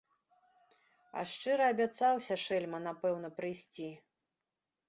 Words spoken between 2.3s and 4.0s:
шэльма, напэўна прыйсці.